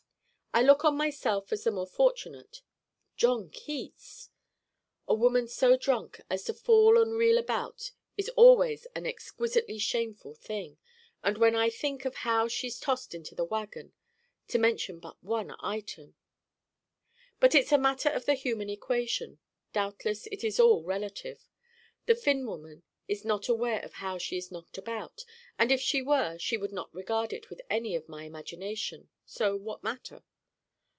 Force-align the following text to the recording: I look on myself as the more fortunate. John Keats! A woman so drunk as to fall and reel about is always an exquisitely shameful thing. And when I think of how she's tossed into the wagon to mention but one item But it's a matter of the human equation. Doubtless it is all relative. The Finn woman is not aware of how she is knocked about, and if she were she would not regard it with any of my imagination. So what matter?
I 0.53 0.61
look 0.61 0.83
on 0.83 0.97
myself 0.97 1.53
as 1.53 1.63
the 1.63 1.71
more 1.71 1.87
fortunate. 1.87 2.61
John 3.15 3.49
Keats! 3.49 4.29
A 5.07 5.13
woman 5.15 5.47
so 5.47 5.77
drunk 5.77 6.19
as 6.29 6.43
to 6.43 6.53
fall 6.53 7.01
and 7.01 7.13
reel 7.13 7.37
about 7.37 7.91
is 8.17 8.27
always 8.35 8.85
an 8.93 9.05
exquisitely 9.05 9.77
shameful 9.77 10.33
thing. 10.33 10.77
And 11.23 11.37
when 11.37 11.55
I 11.55 11.69
think 11.69 12.03
of 12.03 12.15
how 12.27 12.49
she's 12.49 12.81
tossed 12.81 13.15
into 13.15 13.33
the 13.33 13.45
wagon 13.45 13.93
to 14.49 14.57
mention 14.59 14.99
but 14.99 15.23
one 15.23 15.55
item 15.61 16.15
But 17.39 17.55
it's 17.55 17.71
a 17.71 17.77
matter 17.77 18.09
of 18.09 18.25
the 18.25 18.33
human 18.33 18.69
equation. 18.69 19.39
Doubtless 19.71 20.27
it 20.33 20.43
is 20.43 20.59
all 20.59 20.83
relative. 20.83 21.47
The 22.07 22.15
Finn 22.15 22.45
woman 22.45 22.83
is 23.07 23.23
not 23.23 23.47
aware 23.47 23.79
of 23.81 23.93
how 23.93 24.17
she 24.17 24.35
is 24.35 24.51
knocked 24.51 24.77
about, 24.77 25.23
and 25.57 25.71
if 25.71 25.79
she 25.79 26.01
were 26.01 26.37
she 26.39 26.57
would 26.57 26.73
not 26.73 26.93
regard 26.93 27.31
it 27.31 27.49
with 27.49 27.61
any 27.69 27.95
of 27.95 28.09
my 28.09 28.25
imagination. 28.25 29.07
So 29.25 29.55
what 29.55 29.81
matter? 29.81 30.25